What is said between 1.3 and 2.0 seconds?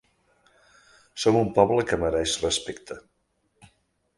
un poble que